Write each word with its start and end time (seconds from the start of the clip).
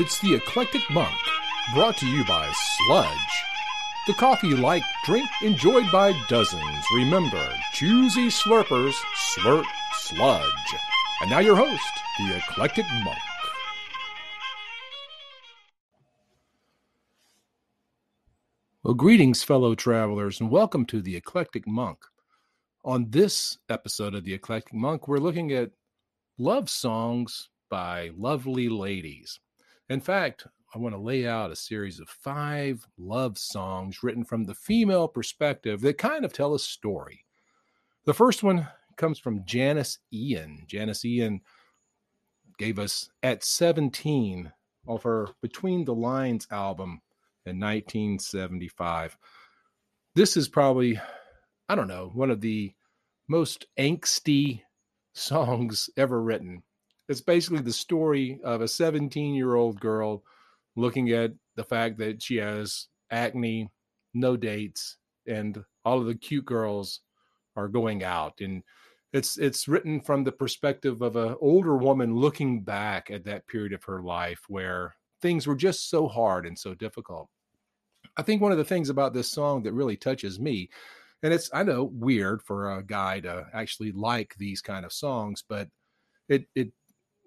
It's 0.00 0.20
the 0.20 0.32
Eclectic 0.32 0.88
Monk, 0.92 1.18
brought 1.74 1.96
to 1.96 2.06
you 2.06 2.24
by 2.24 2.48
Sludge. 2.52 3.44
The 4.06 4.14
coffee 4.14 4.54
like 4.54 4.84
drink 5.04 5.28
enjoyed 5.42 5.90
by 5.90 6.14
dozens. 6.28 6.84
Remember, 6.94 7.44
choosy 7.72 8.28
slurpers 8.28 8.94
slurp 9.16 9.64
sludge. 9.94 10.74
And 11.20 11.28
now 11.30 11.40
your 11.40 11.56
host, 11.56 11.82
the 12.16 12.36
Eclectic 12.36 12.84
Monk. 13.02 13.18
Well, 18.84 18.94
greetings, 18.94 19.42
fellow 19.42 19.74
travelers, 19.74 20.40
and 20.40 20.48
welcome 20.48 20.86
to 20.86 21.02
the 21.02 21.16
Eclectic 21.16 21.66
Monk. 21.66 21.98
On 22.84 23.10
this 23.10 23.58
episode 23.68 24.14
of 24.14 24.22
the 24.22 24.34
Eclectic 24.34 24.74
Monk, 24.74 25.08
we're 25.08 25.18
looking 25.18 25.50
at 25.50 25.72
love 26.38 26.70
songs 26.70 27.48
by 27.68 28.12
lovely 28.16 28.68
ladies. 28.68 29.40
In 29.88 30.00
fact, 30.00 30.46
I 30.74 30.78
want 30.78 30.94
to 30.94 31.00
lay 31.00 31.26
out 31.26 31.50
a 31.50 31.56
series 31.56 31.98
of 31.98 32.08
five 32.10 32.86
love 32.98 33.38
songs 33.38 34.02
written 34.02 34.22
from 34.22 34.44
the 34.44 34.54
female 34.54 35.08
perspective 35.08 35.80
that 35.80 35.96
kind 35.96 36.24
of 36.24 36.32
tell 36.32 36.54
a 36.54 36.58
story. 36.58 37.24
The 38.04 38.12
first 38.12 38.42
one 38.42 38.68
comes 38.96 39.18
from 39.18 39.44
Janis 39.46 39.98
Ian. 40.12 40.64
Janis 40.66 41.04
Ian 41.04 41.40
gave 42.58 42.78
us 42.78 43.08
At 43.22 43.44
17 43.44 44.52
off 44.86 45.04
her 45.04 45.28
Between 45.40 45.84
the 45.84 45.94
Lines 45.94 46.46
album 46.50 47.00
in 47.46 47.58
1975. 47.58 49.16
This 50.14 50.36
is 50.36 50.48
probably, 50.48 51.00
I 51.68 51.74
don't 51.74 51.88
know, 51.88 52.10
one 52.12 52.30
of 52.30 52.42
the 52.42 52.74
most 53.26 53.66
angsty 53.78 54.62
songs 55.14 55.88
ever 55.96 56.20
written. 56.22 56.62
It's 57.08 57.20
basically 57.20 57.60
the 57.60 57.72
story 57.72 58.38
of 58.44 58.60
a 58.60 58.68
17 58.68 59.34
year 59.34 59.54
old 59.54 59.80
girl 59.80 60.22
looking 60.76 61.10
at 61.10 61.32
the 61.56 61.64
fact 61.64 61.98
that 61.98 62.22
she 62.22 62.36
has 62.36 62.88
acne, 63.10 63.70
no 64.14 64.36
dates, 64.36 64.96
and 65.26 65.64
all 65.84 65.98
of 65.98 66.06
the 66.06 66.14
cute 66.14 66.44
girls 66.44 67.00
are 67.56 67.68
going 67.68 68.04
out. 68.04 68.40
And 68.40 68.62
it's 69.12 69.38
it's 69.38 69.68
written 69.68 70.00
from 70.00 70.24
the 70.24 70.32
perspective 70.32 71.02
of 71.02 71.16
an 71.16 71.36
older 71.40 71.76
woman 71.76 72.14
looking 72.14 72.62
back 72.62 73.10
at 73.10 73.24
that 73.24 73.46
period 73.46 73.72
of 73.72 73.84
her 73.84 74.02
life 74.02 74.42
where 74.48 74.94
things 75.22 75.46
were 75.46 75.56
just 75.56 75.88
so 75.88 76.06
hard 76.06 76.46
and 76.46 76.58
so 76.58 76.74
difficult. 76.74 77.28
I 78.16 78.22
think 78.22 78.42
one 78.42 78.52
of 78.52 78.58
the 78.58 78.64
things 78.64 78.90
about 78.90 79.14
this 79.14 79.30
song 79.30 79.62
that 79.62 79.72
really 79.72 79.96
touches 79.96 80.38
me, 80.38 80.68
and 81.22 81.32
it's 81.32 81.50
I 81.54 81.62
know 81.62 81.84
weird 81.84 82.42
for 82.42 82.76
a 82.76 82.82
guy 82.82 83.20
to 83.20 83.46
actually 83.54 83.92
like 83.92 84.34
these 84.36 84.60
kind 84.60 84.84
of 84.84 84.92
songs, 84.92 85.42
but 85.48 85.68
it 86.28 86.46
it 86.54 86.72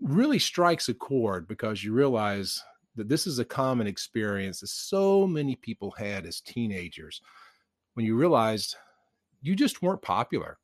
really 0.02 0.40
strikes 0.40 0.90
a 0.90 0.94
chord 0.94 1.48
because 1.48 1.84
you 1.84 1.94
realize 1.94 2.62
that 2.96 3.08
this 3.08 3.28
is 3.28 3.40
a 3.40 3.46
common 3.46 3.88
experience 3.88 4.60
that 4.60 4.68
so 4.68 5.26
many 5.26 5.56
people 5.56 5.92
had 5.92 6.26
as 6.26 6.42
teenagers 6.42 7.22
when 7.94 8.06
you 8.06 8.16
realized 8.16 8.76
you 9.42 9.56
just 9.56 9.82
weren't 9.82 10.02
popular. 10.02 10.58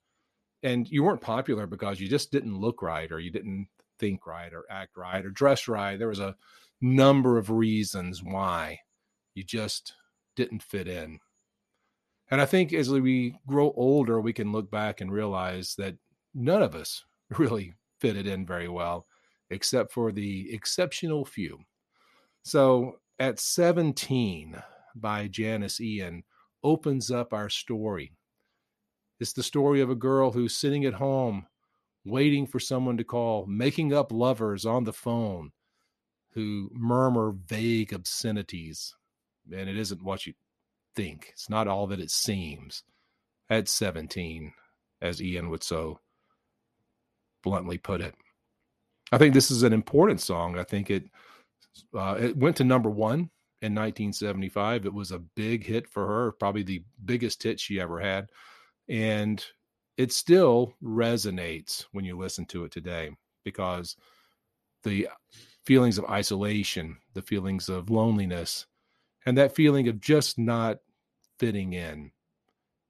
And 0.63 0.89
you 0.89 1.03
weren't 1.03 1.21
popular 1.21 1.67
because 1.67 1.99
you 1.99 2.07
just 2.07 2.31
didn't 2.31 2.59
look 2.59 2.81
right 2.81 3.11
or 3.11 3.19
you 3.19 3.31
didn't 3.31 3.67
think 3.99 4.25
right 4.25 4.51
or 4.51 4.65
act 4.69 4.97
right 4.97 5.23
or 5.23 5.29
dress 5.29 5.67
right. 5.67 5.97
There 5.97 6.07
was 6.07 6.19
a 6.19 6.35
number 6.81 7.37
of 7.37 7.51
reasons 7.51 8.23
why 8.23 8.79
you 9.35 9.43
just 9.43 9.93
didn't 10.35 10.63
fit 10.63 10.87
in. 10.87 11.19
And 12.29 12.41
i 12.41 12.45
think 12.45 12.73
as 12.73 12.89
we 12.89 13.35
grow 13.47 13.71
older 13.75 14.19
we 14.19 14.33
can 14.33 14.51
look 14.51 14.69
back 14.69 14.99
and 14.99 15.11
realize 15.11 15.75
that 15.77 15.95
none 16.33 16.61
of 16.61 16.75
us 16.75 17.05
really 17.37 17.73
fitted 18.01 18.27
in 18.27 18.45
very 18.45 18.67
well 18.67 19.05
except 19.49 19.91
for 19.91 20.11
the 20.11 20.53
exceptional 20.53 21.25
few. 21.25 21.59
So 22.43 22.99
at 23.19 23.39
17 23.39 24.61
by 24.95 25.27
Janis 25.27 25.81
Ian 25.81 26.23
opens 26.63 27.11
up 27.11 27.33
our 27.33 27.49
story. 27.49 28.13
It's 29.19 29.33
the 29.33 29.43
story 29.43 29.81
of 29.81 29.89
a 29.89 29.95
girl 29.95 30.31
who's 30.31 30.55
sitting 30.55 30.85
at 30.85 30.93
home 30.93 31.47
waiting 32.05 32.47
for 32.47 32.59
someone 32.59 32.97
to 32.97 33.03
call, 33.03 33.45
making 33.47 33.93
up 33.93 34.11
lovers 34.11 34.65
on 34.65 34.83
the 34.83 34.93
phone 34.93 35.51
who 36.31 36.69
murmur 36.73 37.33
vague 37.45 37.93
obscenities. 37.93 38.95
And 39.51 39.69
it 39.69 39.77
isn't 39.77 40.03
what 40.03 40.25
you 40.25 40.33
think, 40.95 41.29
it's 41.33 41.49
not 41.49 41.67
all 41.67 41.87
that 41.87 41.99
it 41.99 42.11
seems. 42.11 42.83
At 43.49 43.69
17, 43.69 44.51
as 45.01 45.21
Ian 45.21 45.49
would 45.49 45.63
so 45.63 45.99
bluntly 47.43 47.77
put 47.77 48.01
it. 48.01 48.15
I 49.11 49.17
think 49.17 49.33
this 49.33 49.51
is 49.51 49.63
an 49.63 49.73
important 49.73 50.21
song. 50.21 50.57
I 50.57 50.63
think 50.63 50.89
it 50.89 51.05
uh, 51.95 52.17
it 52.19 52.37
went 52.37 52.55
to 52.57 52.63
number 52.63 52.89
one 52.89 53.29
in 53.61 53.73
1975. 53.73 54.85
It 54.85 54.93
was 54.93 55.11
a 55.11 55.19
big 55.19 55.65
hit 55.65 55.87
for 55.87 56.05
her, 56.07 56.31
probably 56.33 56.63
the 56.63 56.83
biggest 57.05 57.41
hit 57.43 57.59
she 57.59 57.79
ever 57.79 57.99
had, 57.99 58.29
and 58.89 59.43
it 59.97 60.11
still 60.11 60.73
resonates 60.83 61.85
when 61.91 62.05
you 62.05 62.17
listen 62.17 62.45
to 62.45 62.65
it 62.65 62.71
today 62.71 63.11
because 63.43 63.95
the 64.83 65.07
feelings 65.65 65.97
of 65.97 66.05
isolation, 66.05 66.97
the 67.13 67.21
feelings 67.21 67.69
of 67.69 67.89
loneliness, 67.89 68.65
and 69.25 69.37
that 69.37 69.55
feeling 69.55 69.87
of 69.87 69.99
just 69.99 70.37
not 70.37 70.77
fitting 71.39 71.73
in 71.73 72.11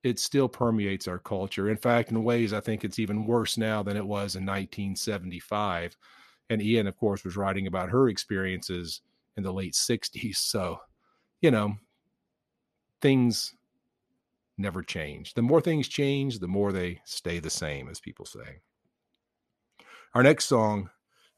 it 0.07 0.19
still 0.19 0.47
permeates 0.47 1.07
our 1.07 1.19
culture. 1.19 1.69
In 1.69 1.78
fact, 1.78 2.12
in 2.12 2.23
ways, 2.23 2.53
I 2.53 2.59
think 2.59 2.84
it's 2.84 3.00
even 3.00 3.25
worse 3.25 3.57
now 3.57 3.84
than 3.84 3.97
it 3.97 4.06
was 4.06 4.35
in 4.35 4.45
1975. 4.45 5.95
And 6.50 6.62
Ian, 6.62 6.88
of 6.88 6.97
course, 6.97 7.23
was 7.23 7.38
writing 7.38 7.68
about 7.68 7.90
her 7.90 8.09
experiences 8.09 9.01
in 9.35 9.44
the 9.44 9.53
late 9.53 9.73
60s. 9.73 10.38
So, 10.38 10.79
you 11.41 11.51
know, 11.51 11.75
things 13.01 13.53
never 14.57 14.81
change. 14.81 15.34
The 15.34 15.41
more 15.41 15.62
things 15.62 15.88
change, 15.88 16.40
the 16.40 16.47
more 16.47 16.72
they 16.72 17.01
stay 17.06 17.40
the 17.40 17.50
same, 17.50 17.90
as 17.90 18.00
people 18.00 18.25
say. 18.25 18.62
Our 20.13 20.23
next 20.23 20.46
song 20.46 20.90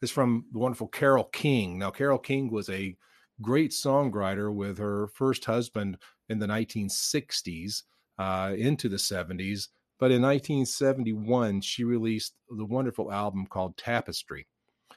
is 0.01 0.11
from 0.11 0.45
the 0.51 0.59
wonderful 0.59 0.87
Carole 0.87 1.25
King. 1.25 1.77
Now, 1.77 1.91
Carole 1.91 2.19
King 2.19 2.49
was 2.49 2.69
a 2.69 2.95
great 3.41 3.71
songwriter 3.71 4.53
with 4.53 4.77
her 4.77 5.07
first 5.07 5.45
husband 5.45 5.97
in 6.29 6.39
the 6.39 6.47
1960s 6.47 7.83
uh, 8.19 8.53
into 8.55 8.89
the 8.89 8.97
70s. 8.97 9.69
But 9.97 10.11
in 10.11 10.21
1971, 10.21 11.61
she 11.61 11.83
released 11.83 12.35
the 12.49 12.65
wonderful 12.65 13.11
album 13.11 13.47
called 13.47 13.77
Tapestry. 13.77 14.45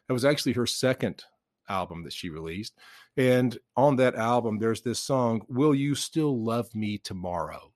It 0.08 0.12
was 0.12 0.24
actually 0.24 0.52
her 0.52 0.66
second 0.66 1.24
album 1.68 2.04
that 2.04 2.12
she 2.12 2.28
released. 2.28 2.74
And 3.16 3.56
on 3.76 3.96
that 3.96 4.14
album, 4.14 4.58
there's 4.58 4.82
this 4.82 5.00
song, 5.00 5.42
Will 5.48 5.74
You 5.74 5.94
Still 5.94 6.44
Love 6.44 6.74
Me 6.74 6.98
Tomorrow? 6.98 7.72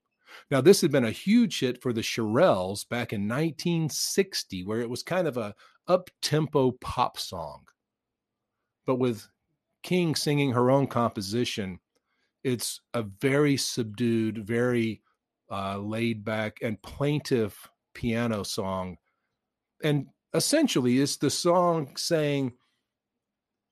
Now, 0.50 0.60
this 0.60 0.80
had 0.80 0.92
been 0.92 1.04
a 1.04 1.10
huge 1.10 1.60
hit 1.60 1.80
for 1.80 1.92
the 1.92 2.02
Shirelles 2.02 2.88
back 2.88 3.12
in 3.12 3.22
1960, 3.22 4.64
where 4.64 4.80
it 4.80 4.90
was 4.90 5.02
kind 5.02 5.26
of 5.26 5.36
a 5.36 5.54
up 5.88 6.10
tempo 6.20 6.72
pop 6.72 7.18
song. 7.18 7.64
But 8.86 8.96
with 8.96 9.28
King 9.82 10.14
singing 10.14 10.52
her 10.52 10.70
own 10.70 10.86
composition, 10.88 11.80
it's 12.44 12.80
a 12.92 13.02
very 13.02 13.56
subdued, 13.56 14.46
very 14.46 15.02
uh, 15.50 15.78
laid 15.78 16.24
back 16.24 16.58
and 16.62 16.80
plaintive 16.82 17.56
piano 17.94 18.42
song. 18.42 18.96
And 19.82 20.06
essentially, 20.34 20.98
it's 21.00 21.16
the 21.16 21.30
song 21.30 21.96
saying, 21.96 22.52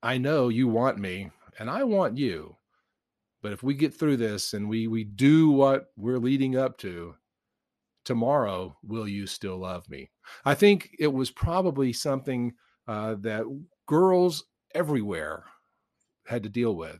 I 0.02 0.18
know 0.18 0.48
you 0.48 0.68
want 0.68 0.98
me 0.98 1.30
and 1.58 1.70
I 1.70 1.84
want 1.84 2.18
you. 2.18 2.56
But 3.42 3.52
if 3.52 3.62
we 3.62 3.74
get 3.74 3.94
through 3.94 4.16
this 4.16 4.54
and 4.54 4.68
we 4.68 4.86
we 4.88 5.04
do 5.04 5.50
what 5.50 5.86
we're 5.96 6.18
leading 6.18 6.56
up 6.56 6.78
to, 6.78 7.14
tomorrow 8.04 8.76
will 8.82 9.06
you 9.06 9.26
still 9.26 9.58
love 9.58 9.88
me? 9.88 10.10
I 10.44 10.54
think 10.54 10.90
it 10.98 11.12
was 11.12 11.30
probably 11.30 11.92
something 11.92 12.54
uh, 12.88 13.16
that 13.20 13.44
girls 13.86 14.44
everywhere 14.74 15.44
had 16.26 16.42
to 16.44 16.48
deal 16.48 16.74
with. 16.74 16.98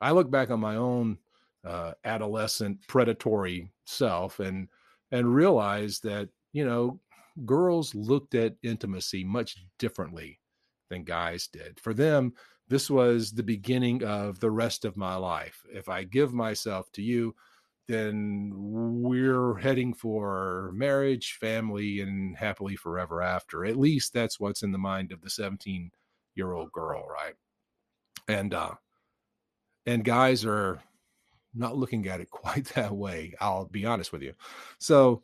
I 0.00 0.10
look 0.12 0.30
back 0.30 0.50
on 0.50 0.60
my 0.60 0.76
own 0.76 1.18
uh, 1.64 1.92
adolescent 2.04 2.78
predatory 2.88 3.70
self 3.84 4.40
and 4.40 4.68
and 5.12 5.34
realized 5.34 6.02
that 6.02 6.28
you 6.52 6.64
know 6.64 6.98
girls 7.44 7.94
looked 7.94 8.34
at 8.34 8.54
intimacy 8.62 9.24
much 9.24 9.56
differently 9.78 10.38
than 10.88 11.04
guys 11.04 11.48
did. 11.48 11.78
For 11.80 11.94
them 11.94 12.34
this 12.68 12.88
was 12.88 13.32
the 13.32 13.42
beginning 13.42 14.04
of 14.04 14.38
the 14.38 14.50
rest 14.50 14.84
of 14.84 14.96
my 14.96 15.16
life. 15.16 15.64
If 15.72 15.88
i 15.88 16.04
give 16.04 16.32
myself 16.32 16.90
to 16.92 17.02
you 17.02 17.34
then 17.88 18.52
we're 18.54 19.56
heading 19.56 19.92
for 19.92 20.70
marriage 20.72 21.36
family 21.40 22.00
and 22.00 22.36
happily 22.36 22.76
forever 22.76 23.20
after. 23.20 23.64
At 23.64 23.76
least 23.76 24.12
that's 24.12 24.38
what's 24.38 24.62
in 24.62 24.70
the 24.70 24.78
mind 24.78 25.10
of 25.10 25.22
the 25.22 25.30
17 25.30 25.90
year 26.36 26.52
old 26.52 26.70
girl 26.72 27.04
right? 27.08 27.34
And 28.28 28.54
uh 28.54 28.74
and 29.86 30.04
guys 30.04 30.44
are 30.44 30.80
not 31.54 31.76
looking 31.76 32.06
at 32.06 32.20
it 32.20 32.30
quite 32.30 32.66
that 32.74 32.94
way. 32.94 33.34
I'll 33.40 33.66
be 33.66 33.84
honest 33.84 34.12
with 34.12 34.22
you. 34.22 34.34
So 34.78 35.22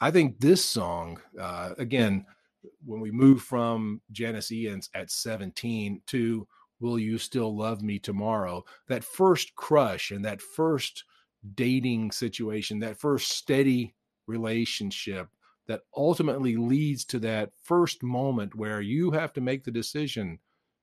I 0.00 0.10
think 0.10 0.40
this 0.40 0.64
song, 0.64 1.20
uh, 1.40 1.70
again, 1.78 2.26
when 2.84 3.00
we 3.00 3.10
move 3.10 3.42
from 3.42 4.00
Janis 4.10 4.50
Ian's 4.50 4.90
at 4.94 5.10
17 5.10 6.00
to 6.06 6.46
Will 6.80 6.98
You 6.98 7.18
Still 7.18 7.56
Love 7.56 7.82
Me 7.82 7.98
Tomorrow? 7.98 8.64
That 8.88 9.04
first 9.04 9.54
crush 9.54 10.10
and 10.10 10.24
that 10.24 10.40
first 10.40 11.04
dating 11.54 12.10
situation, 12.10 12.78
that 12.80 12.98
first 12.98 13.30
steady 13.30 13.94
relationship 14.26 15.28
that 15.66 15.82
ultimately 15.96 16.56
leads 16.56 17.04
to 17.06 17.18
that 17.20 17.50
first 17.62 18.02
moment 18.02 18.54
where 18.54 18.80
you 18.80 19.10
have 19.10 19.32
to 19.34 19.40
make 19.40 19.64
the 19.64 19.70
decision 19.70 20.38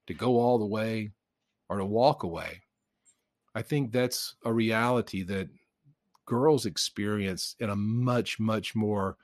to 0.07 0.13
go 0.13 0.39
all 0.39 0.57
the 0.57 0.65
way 0.65 1.11
or 1.69 1.77
to 1.77 1.85
walk 1.85 2.23
away. 2.23 2.61
I 3.53 3.61
think 3.61 3.91
that's 3.91 4.35
a 4.45 4.53
reality 4.53 5.23
that 5.23 5.49
girls 6.25 6.65
experience 6.65 7.55
in 7.59 7.69
a 7.69 7.75
much, 7.75 8.39
much 8.39 8.75
more 8.75 9.17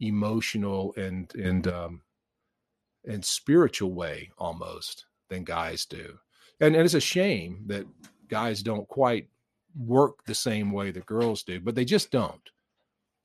emotional 0.00 0.94
and 0.96 1.34
and 1.34 1.66
um, 1.68 2.02
and 3.06 3.24
spiritual 3.24 3.92
way 3.92 4.30
almost 4.38 5.06
than 5.28 5.44
guys 5.44 5.86
do. 5.86 6.18
And, 6.60 6.76
and 6.76 6.84
it's 6.84 6.94
a 6.94 7.00
shame 7.00 7.62
that 7.66 7.86
guys 8.28 8.62
don't 8.62 8.86
quite 8.88 9.28
work 9.74 10.24
the 10.24 10.34
same 10.34 10.72
way 10.72 10.90
that 10.90 11.06
girls 11.06 11.42
do, 11.42 11.60
but 11.60 11.74
they 11.74 11.84
just 11.84 12.10
don't. 12.10 12.50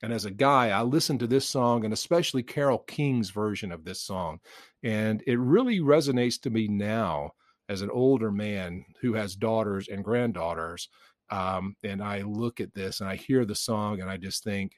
And 0.02 0.12
as 0.12 0.24
a 0.24 0.30
guy, 0.30 0.70
I 0.70 0.82
listened 0.82 1.20
to 1.20 1.26
this 1.26 1.46
song 1.46 1.84
and 1.84 1.92
especially 1.92 2.42
Carole 2.42 2.84
King's 2.86 3.30
version 3.30 3.72
of 3.72 3.84
this 3.84 4.00
song. 4.00 4.40
And 4.82 5.22
it 5.26 5.38
really 5.38 5.80
resonates 5.80 6.40
to 6.42 6.50
me 6.50 6.68
now 6.68 7.32
as 7.68 7.82
an 7.82 7.90
older 7.90 8.30
man 8.30 8.84
who 9.00 9.14
has 9.14 9.34
daughters 9.34 9.88
and 9.88 10.04
granddaughters. 10.04 10.88
Um, 11.30 11.74
and 11.82 12.02
I 12.02 12.22
look 12.22 12.60
at 12.60 12.74
this 12.74 13.00
and 13.00 13.08
I 13.08 13.16
hear 13.16 13.44
the 13.44 13.54
song 13.54 14.00
and 14.00 14.08
I 14.08 14.16
just 14.16 14.44
think, 14.44 14.72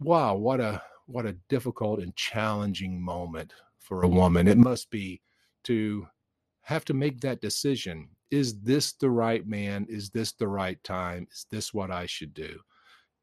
wow, 0.00 0.34
what 0.34 0.60
a 0.60 0.82
what 1.06 1.26
a 1.26 1.36
difficult 1.48 2.00
and 2.00 2.14
challenging 2.16 3.00
moment 3.00 3.52
for 3.78 4.02
a 4.02 4.08
woman. 4.08 4.48
It 4.48 4.56
must 4.56 4.90
be 4.90 5.20
to 5.64 6.06
have 6.62 6.84
to 6.86 6.94
make 6.94 7.20
that 7.20 7.40
decision. 7.40 8.08
Is 8.30 8.60
this 8.62 8.92
the 8.94 9.10
right 9.10 9.46
man? 9.46 9.86
Is 9.90 10.08
this 10.10 10.32
the 10.32 10.48
right 10.48 10.82
time? 10.84 11.26
Is 11.30 11.46
this 11.50 11.74
what 11.74 11.90
I 11.90 12.06
should 12.06 12.32
do? 12.32 12.58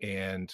And 0.03 0.53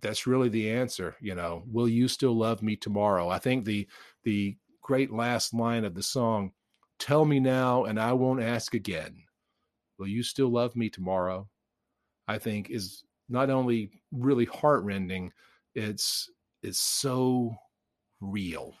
that's 0.00 0.26
really 0.26 0.48
the 0.48 0.70
answer 0.70 1.16
you 1.20 1.34
know 1.34 1.62
will 1.70 1.88
you 1.88 2.08
still 2.08 2.36
love 2.36 2.62
me 2.62 2.76
tomorrow 2.76 3.28
i 3.28 3.38
think 3.38 3.64
the 3.64 3.86
the 4.24 4.56
great 4.82 5.12
last 5.12 5.54
line 5.54 5.84
of 5.84 5.94
the 5.94 6.02
song 6.02 6.52
tell 6.98 7.24
me 7.24 7.40
now 7.40 7.84
and 7.84 7.98
i 7.98 8.12
won't 8.12 8.42
ask 8.42 8.74
again. 8.74 9.22
Will 9.98 10.08
you 10.08 10.22
still 10.22 10.48
love 10.48 10.76
me 10.76 10.88
tomorrow? 10.88 11.48
I 12.28 12.38
think 12.38 12.70
is 12.70 13.04
not 13.28 13.50
only 13.50 13.90
really 14.12 14.44
heartrending 14.44 15.32
it's 15.74 16.30
it's 16.62 16.80
so 16.80 17.56
real. 18.20 18.74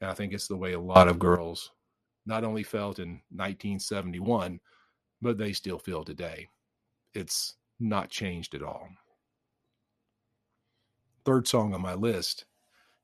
And 0.00 0.10
i 0.10 0.14
think 0.14 0.32
it's 0.32 0.48
the 0.48 0.56
way 0.56 0.72
a 0.72 0.80
lot 0.80 1.08
of 1.08 1.18
girls 1.18 1.70
not 2.26 2.44
only 2.44 2.62
felt 2.62 2.98
in 2.98 3.20
1971 3.30 4.60
but 5.20 5.38
they 5.38 5.52
still 5.52 5.78
feel 5.78 6.04
today. 6.04 6.48
It's 7.14 7.54
not 7.80 8.10
changed 8.10 8.54
at 8.54 8.62
all. 8.62 8.88
Third 11.24 11.48
song 11.48 11.72
on 11.72 11.80
my 11.80 11.94
list 11.94 12.44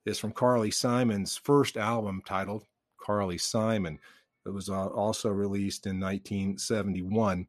is 0.04 0.18
from 0.18 0.32
Carly 0.32 0.70
Simon's 0.70 1.36
first 1.36 1.76
album 1.76 2.22
titled 2.26 2.64
Carly 3.00 3.38
Simon. 3.38 3.98
It 4.46 4.50
was 4.50 4.68
uh, 4.68 4.86
also 4.86 5.30
released 5.30 5.86
in 5.86 6.00
1971. 6.00 7.46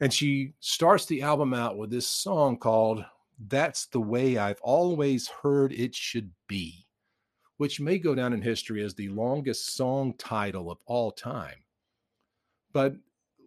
And 0.00 0.12
she 0.12 0.54
starts 0.60 1.06
the 1.06 1.22
album 1.22 1.52
out 1.52 1.76
with 1.76 1.90
this 1.90 2.06
song 2.06 2.56
called 2.56 3.04
That's 3.48 3.86
the 3.86 4.00
Way 4.00 4.38
I've 4.38 4.60
Always 4.62 5.28
Heard 5.28 5.72
It 5.72 5.94
Should 5.94 6.30
Be, 6.46 6.86
which 7.58 7.80
may 7.80 7.98
go 7.98 8.14
down 8.14 8.32
in 8.32 8.40
history 8.40 8.82
as 8.82 8.94
the 8.94 9.08
longest 9.10 9.76
song 9.76 10.14
title 10.16 10.70
of 10.70 10.78
all 10.86 11.10
time. 11.10 11.64
But 12.72 12.94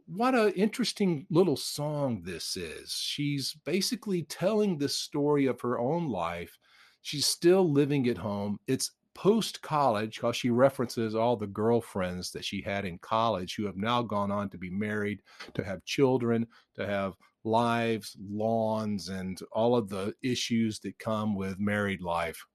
what 0.06 0.36
an 0.36 0.51
interesting 0.51 1.25
little 1.29 1.56
song 1.56 2.21
this 2.24 2.57
is. 2.57 2.91
She's 2.91 3.53
basically 3.65 4.24
telling 4.24 4.77
the 4.77 4.89
story 4.89 5.45
of 5.45 5.62
her 5.62 5.79
own 5.79 6.09
life. 6.09 6.57
She's 7.01 7.25
still 7.25 7.71
living 7.71 8.07
at 8.09 8.18
home. 8.18 8.59
It's 8.68 8.91
post 9.15 9.62
college 9.62 10.15
because 10.15 10.36
she 10.36 10.50
references 10.50 11.15
all 11.15 11.36
the 11.36 11.48
girlfriends 11.48 12.31
that 12.31 12.45
she 12.45 12.62
had 12.62 12.86
in 12.86 12.98
college 13.00 13.56
who 13.56 13.65
have 13.65 13.77
now 13.77 14.01
gone 14.01 14.31
on 14.31 14.50
to 14.50 14.57
be 14.57 14.69
married, 14.69 15.21
to 15.54 15.63
have 15.63 15.86
children, 15.86 16.48
to 16.75 16.86
have 16.86 17.13
lives, 17.44 18.15
lawns, 18.19 19.10
and 19.10 19.39
all 19.51 19.75
of 19.75 19.89
the 19.89 20.13
issues 20.24 20.80
that 20.80 20.98
come 21.00 21.36
with 21.36 21.60
married 21.60 22.01
life. 22.01 22.45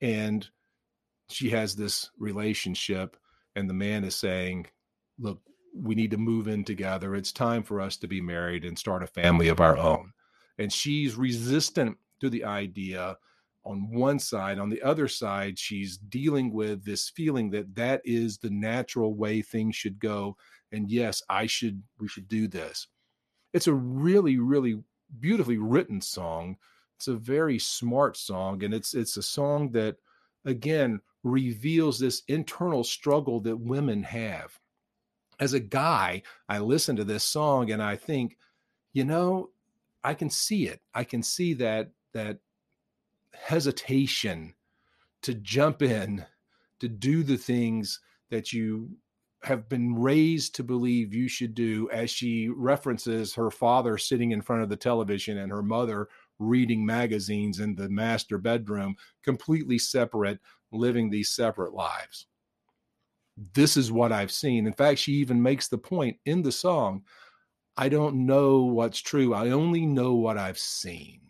And 0.00 0.46
she 1.28 1.50
has 1.50 1.74
this 1.74 2.10
relationship, 2.18 3.16
and 3.56 3.68
the 3.68 3.74
man 3.74 4.04
is 4.04 4.16
saying, 4.16 4.66
Look, 5.18 5.40
we 5.74 5.94
need 5.94 6.10
to 6.10 6.16
move 6.16 6.48
in 6.48 6.64
together. 6.64 7.14
It's 7.14 7.32
time 7.32 7.62
for 7.62 7.80
us 7.80 7.96
to 7.98 8.08
be 8.08 8.20
married 8.20 8.64
and 8.64 8.78
start 8.78 9.02
a 9.02 9.06
family 9.08 9.48
of 9.48 9.60
our 9.60 9.76
own. 9.76 10.12
And 10.58 10.72
she's 10.72 11.14
resistant 11.14 11.98
to 12.20 12.28
the 12.28 12.44
idea 12.44 13.16
on 13.64 13.90
one 13.90 14.18
side. 14.18 14.58
On 14.58 14.68
the 14.68 14.82
other 14.82 15.08
side, 15.08 15.58
she's 15.58 15.96
dealing 15.96 16.52
with 16.52 16.84
this 16.84 17.08
feeling 17.10 17.50
that 17.50 17.74
that 17.74 18.00
is 18.04 18.38
the 18.38 18.50
natural 18.50 19.14
way 19.14 19.42
things 19.42 19.76
should 19.76 19.98
go. 19.98 20.36
And 20.72 20.90
yes, 20.90 21.22
I 21.28 21.46
should, 21.46 21.82
we 21.98 22.08
should 22.08 22.28
do 22.28 22.48
this. 22.48 22.86
It's 23.52 23.68
a 23.68 23.74
really, 23.74 24.38
really 24.38 24.80
beautifully 25.20 25.58
written 25.58 26.00
song. 26.00 26.56
It's 26.96 27.08
a 27.08 27.14
very 27.14 27.58
smart 27.58 28.16
song. 28.16 28.64
And 28.64 28.74
it's, 28.74 28.94
it's 28.94 29.16
a 29.16 29.22
song 29.22 29.70
that, 29.72 29.96
again, 30.44 31.00
reveals 31.22 31.98
this 31.98 32.22
internal 32.28 32.84
struggle 32.84 33.40
that 33.40 33.56
women 33.56 34.02
have 34.02 34.58
as 35.40 35.52
a 35.52 35.60
guy, 35.60 36.22
I 36.48 36.58
listen 36.58 36.96
to 36.96 37.04
this 37.04 37.24
song 37.24 37.70
and 37.70 37.82
I 37.82 37.96
think, 37.96 38.38
you 38.92 39.04
know, 39.04 39.50
I 40.02 40.14
can 40.14 40.30
see 40.30 40.66
it. 40.66 40.80
I 40.94 41.04
can 41.04 41.22
see 41.22 41.54
that 41.54 41.90
that 42.12 42.38
hesitation 43.42 44.54
to 45.22 45.34
jump 45.34 45.82
in 45.82 46.24
to 46.80 46.88
do 46.88 47.22
the 47.22 47.36
things 47.36 48.00
that 48.30 48.52
you 48.52 48.90
have 49.42 49.68
been 49.68 49.94
raised 49.94 50.54
to 50.54 50.62
believe 50.62 51.14
you 51.14 51.28
should 51.28 51.54
do 51.54 51.88
as 51.92 52.10
she 52.10 52.48
references 52.48 53.34
her 53.34 53.50
father 53.50 53.98
sitting 53.98 54.32
in 54.32 54.40
front 54.40 54.62
of 54.62 54.68
the 54.68 54.76
television 54.76 55.38
and 55.38 55.52
her 55.52 55.62
mother 55.62 56.08
reading 56.38 56.84
magazines 56.84 57.60
in 57.60 57.74
the 57.74 57.88
master 57.88 58.38
bedroom 58.38 58.96
completely 59.22 59.78
separate 59.78 60.40
living 60.72 61.10
these 61.10 61.30
separate 61.30 61.74
lives 61.74 62.26
this 63.52 63.76
is 63.76 63.90
what 63.90 64.12
I've 64.12 64.30
seen. 64.30 64.66
In 64.66 64.72
fact, 64.72 65.00
she 65.00 65.12
even 65.14 65.42
makes 65.42 65.68
the 65.68 65.78
point 65.78 66.16
in 66.24 66.42
the 66.42 66.52
song 66.52 67.02
I 67.76 67.88
don't 67.88 68.24
know 68.24 68.62
what's 68.62 69.00
true. 69.00 69.34
I 69.34 69.50
only 69.50 69.84
know 69.84 70.14
what 70.14 70.38
I've 70.38 70.58
seen. 70.58 71.20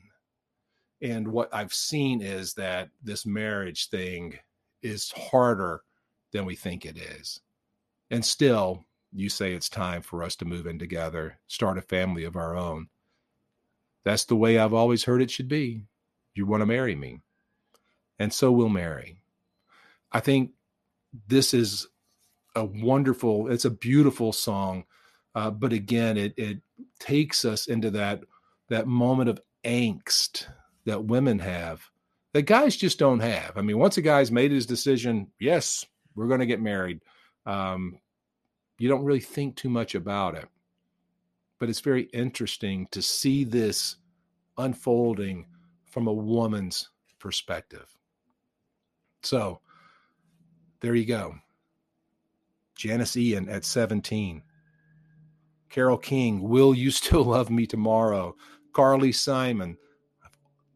And 1.05 1.29
what 1.29 1.55
I've 1.55 1.75
seen 1.75 2.23
is 2.23 2.55
that 2.55 2.89
this 3.03 3.27
marriage 3.27 3.91
thing 3.91 4.39
is 4.83 5.13
harder 5.13 5.83
than 6.33 6.47
we 6.47 6.57
think 6.57 6.87
it 6.87 6.97
is. 6.97 7.41
And 8.11 8.25
still, 8.25 8.87
you 9.13 9.29
say 9.29 9.53
it's 9.53 9.69
time 9.69 10.01
for 10.01 10.23
us 10.23 10.35
to 10.37 10.47
move 10.47 10.67
in 10.67 10.79
together, 10.79 11.39
start 11.47 11.77
a 11.77 11.83
family 11.83 12.25
of 12.25 12.37
our 12.37 12.57
own. 12.57 12.89
That's 14.03 14.25
the 14.25 14.35
way 14.35 14.59
I've 14.59 14.73
always 14.73 15.05
heard 15.05 15.21
it 15.21 15.31
should 15.31 15.47
be. 15.47 15.85
You 16.35 16.47
want 16.47 16.63
to 16.63 16.67
marry 16.67 16.95
me. 16.95 17.21
And 18.19 18.33
so 18.33 18.51
we'll 18.51 18.71
marry. 18.71 19.19
I 20.11 20.21
think 20.21 20.53
this 21.29 21.53
is 21.53 21.87
a 22.57 22.65
wonderful, 22.65 23.53
it's 23.53 23.67
a 23.67 23.71
beautiful 23.71 24.33
song. 24.33 24.85
Uh, 25.35 25.51
but 25.51 25.75
again, 25.75 26.17
it 26.17 26.33
it 26.39 26.61
takes 26.99 27.45
us 27.45 27.67
into 27.67 27.91
that 27.91 28.23
that 28.69 28.87
moment 28.87 29.29
of 29.29 29.41
angst 29.65 30.47
that 30.85 31.05
women 31.05 31.39
have 31.39 31.91
that 32.35 32.43
guys 32.43 32.77
just 32.77 32.99
don't 32.99 33.21
have. 33.21 33.53
I 33.57 33.63
mean, 33.63 33.79
once 33.79 33.97
a 33.97 34.03
guy's 34.03 34.33
made 34.33 34.51
his 34.51 34.67
decision, 34.67 35.29
yes, 35.39 35.87
we're 36.17 36.27
going 36.27 36.41
to 36.41 36.47
get 36.47 36.61
married. 36.61 37.01
Um, 37.47 37.99
you 38.79 38.89
don't 38.89 39.05
really 39.05 39.21
think 39.21 39.57
too 39.57 39.71
much 39.71 39.95
about 39.95 40.35
it. 40.35 40.49
But 41.61 41.69
it's 41.69 41.81
very 41.81 42.03
interesting 42.13 42.89
to 42.91 43.01
see 43.01 43.45
this 43.45 43.97
unfolding 44.59 45.47
from 45.87 46.09
a 46.09 46.13
woman's 46.13 46.91
perspective. 47.21 47.87
So 49.23 49.61
there 50.81 50.97
you 50.97 51.07
go. 51.07 51.37
Janis 52.77 53.17
Ian 53.17 53.49
at 53.49 53.65
17. 53.65 54.43
Carole 55.71 55.99
King, 55.99 56.43
Will 56.43 56.75
You 56.75 56.91
Still 56.91 57.23
Love 57.25 57.49
Me 57.49 57.65
Tomorrow? 57.65 58.35
Carly 58.73 59.13
Simon, 59.13 59.79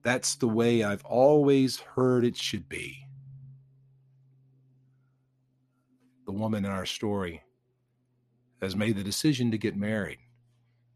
That's 0.03 0.37
the 0.37 0.49
Way 0.49 0.85
I've 0.85 1.05
Always 1.05 1.81
Heard 1.81 2.25
It 2.25 2.37
Should 2.37 2.69
Be. 2.69 2.97
The 6.27 6.33
woman 6.33 6.65
in 6.65 6.71
our 6.71 6.87
story 6.87 7.43
has 8.61 8.77
made 8.77 8.97
the 8.97 9.05
decision 9.05 9.51
to 9.51 9.59
get 9.59 9.77
married. 9.77 10.19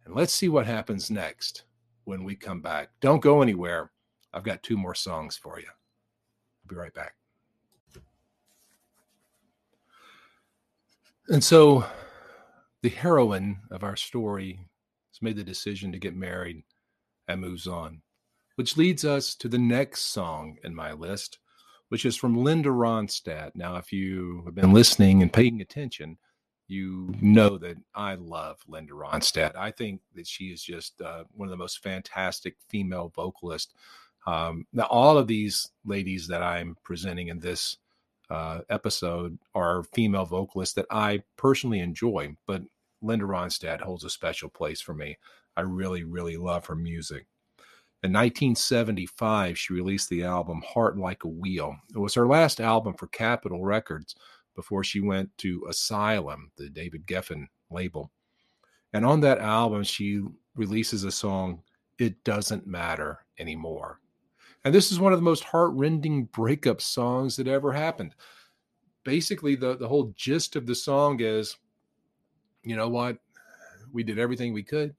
And 0.04 0.14
let's 0.14 0.32
see 0.32 0.48
what 0.48 0.66
happens 0.66 1.10
next 1.10 1.64
when 2.04 2.24
we 2.24 2.34
come 2.34 2.60
back. 2.60 2.90
Don't 3.00 3.22
go 3.22 3.42
anywhere. 3.42 3.90
I've 4.32 4.44
got 4.44 4.62
two 4.62 4.76
more 4.76 4.94
songs 4.94 5.36
for 5.36 5.58
you. 5.58 5.66
I'll 5.68 6.68
be 6.68 6.76
right 6.76 6.94
back. 6.94 7.14
And 11.28 11.42
so 11.42 11.84
the 12.82 12.88
heroine 12.88 13.58
of 13.70 13.84
our 13.84 13.96
story 13.96 14.68
has 15.12 15.22
made 15.22 15.36
the 15.36 15.44
decision 15.44 15.92
to 15.92 15.98
get 15.98 16.16
married 16.16 16.64
and 17.28 17.40
moves 17.40 17.66
on, 17.66 18.02
which 18.56 18.76
leads 18.76 19.04
us 19.04 19.34
to 19.36 19.48
the 19.48 19.58
next 19.58 20.02
song 20.02 20.58
in 20.62 20.74
my 20.74 20.92
list, 20.92 21.38
which 21.88 22.04
is 22.04 22.16
from 22.16 22.36
Linda 22.36 22.70
Ronstadt. 22.70 23.52
Now, 23.54 23.76
if 23.76 23.92
you 23.92 24.42
have 24.44 24.54
been 24.54 24.72
listening 24.72 25.22
and 25.22 25.32
paying 25.32 25.60
attention, 25.60 26.18
you 26.68 27.14
know 27.20 27.58
that 27.58 27.76
I 27.94 28.14
love 28.14 28.58
Linda 28.66 28.94
Ronstadt. 28.94 29.56
I 29.56 29.70
think 29.70 30.00
that 30.14 30.26
she 30.26 30.46
is 30.46 30.62
just 30.62 31.00
uh, 31.02 31.24
one 31.34 31.48
of 31.48 31.50
the 31.50 31.56
most 31.56 31.82
fantastic 31.82 32.56
female 32.68 33.12
vocalists. 33.14 33.74
Um, 34.26 34.66
now, 34.72 34.84
all 34.84 35.18
of 35.18 35.26
these 35.26 35.70
ladies 35.84 36.28
that 36.28 36.42
I'm 36.42 36.76
presenting 36.82 37.28
in 37.28 37.40
this 37.40 37.76
uh, 38.30 38.60
episode 38.70 39.38
are 39.54 39.82
female 39.82 40.24
vocalists 40.24 40.74
that 40.76 40.86
I 40.90 41.22
personally 41.36 41.80
enjoy, 41.80 42.36
but 42.46 42.62
Linda 43.02 43.26
Ronstadt 43.26 43.80
holds 43.80 44.04
a 44.04 44.10
special 44.10 44.48
place 44.48 44.80
for 44.80 44.94
me. 44.94 45.18
I 45.56 45.62
really, 45.62 46.04
really 46.04 46.36
love 46.36 46.66
her 46.66 46.76
music. 46.76 47.26
In 48.04 48.12
1975, 48.12 49.56
she 49.56 49.72
released 49.72 50.08
the 50.08 50.24
album 50.24 50.60
Heart 50.66 50.98
Like 50.98 51.22
a 51.24 51.28
Wheel. 51.28 51.76
It 51.94 51.98
was 51.98 52.14
her 52.14 52.26
last 52.26 52.60
album 52.60 52.94
for 52.94 53.06
Capitol 53.08 53.64
Records 53.64 54.16
before 54.56 54.82
she 54.82 55.00
went 55.00 55.30
to 55.38 55.64
Asylum, 55.68 56.50
the 56.56 56.68
David 56.68 57.06
Geffen 57.06 57.46
label. 57.70 58.10
And 58.92 59.06
on 59.06 59.20
that 59.20 59.38
album, 59.38 59.84
she 59.84 60.22
releases 60.56 61.04
a 61.04 61.12
song, 61.12 61.62
It 61.98 62.24
Doesn't 62.24 62.66
Matter 62.66 63.24
Anymore. 63.38 64.00
And 64.64 64.74
this 64.74 64.90
is 64.90 64.98
one 64.98 65.12
of 65.12 65.18
the 65.18 65.24
most 65.24 65.44
heartrending 65.44 66.24
breakup 66.24 66.80
songs 66.80 67.36
that 67.36 67.46
ever 67.46 67.72
happened. 67.72 68.14
Basically, 69.04 69.54
the, 69.54 69.76
the 69.76 69.88
whole 69.88 70.12
gist 70.16 70.56
of 70.56 70.66
the 70.66 70.74
song 70.74 71.20
is 71.20 71.56
you 72.64 72.76
know 72.76 72.88
what? 72.88 73.18
We 73.92 74.02
did 74.02 74.18
everything 74.18 74.52
we 74.52 74.62
could. 74.62 74.94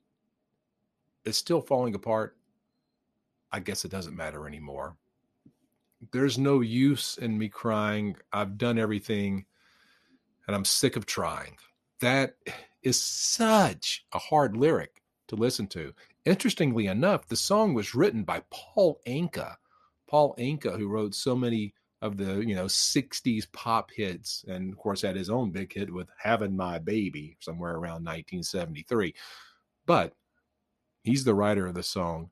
It's 1.26 1.38
still 1.38 1.62
falling 1.62 1.96
apart. 1.96 2.36
I 3.54 3.60
guess 3.60 3.86
it 3.86 3.92
doesn't 3.92 4.18
matter 4.18 4.48
anymore. 4.48 4.98
There's 6.12 6.40
no 6.40 6.62
use 6.62 7.18
in 7.18 7.38
me 7.38 7.48
crying. 7.48 8.18
I've 8.34 8.58
done 8.58 8.80
everything 8.80 9.46
and 10.48 10.56
I'm 10.56 10.66
sick 10.66 10.96
of 10.98 11.06
trying. 11.06 11.58
That 12.02 12.36
is 12.82 13.00
such 13.00 14.06
a 14.12 14.18
hard 14.20 14.58
lyric 14.58 15.02
to 15.28 15.36
listen 15.36 15.68
to. 15.68 15.94
Interestingly 16.26 16.88
enough, 16.88 17.28
the 17.28 17.36
song 17.36 17.74
was 17.74 17.96
written 17.96 18.24
by 18.24 18.42
Paul 18.50 19.00
Anka. 19.08 19.56
Paul 20.10 20.36
Anka, 20.38 20.78
who 20.78 20.88
wrote 20.88 21.16
so 21.16 21.36
many 21.36 21.74
of 22.02 22.18
the 22.18 22.42
you 22.46 22.54
know 22.54 22.66
60s 22.66 23.50
pop 23.54 23.90
hits 23.90 24.44
and 24.50 24.74
of 24.74 24.78
course 24.78 25.02
had 25.02 25.16
his 25.16 25.30
own 25.30 25.52
big 25.52 25.72
hit 25.72 25.92
with 25.92 26.10
having 26.18 26.54
my 26.54 26.78
baby 26.78 27.38
somewhere 27.40 27.76
around 27.76 28.04
1973 28.04 29.16
but 29.86 30.14
he's 31.04 31.24
the 31.24 31.34
writer 31.34 31.66
of 31.66 31.76
the 31.76 31.82
song 31.82 32.30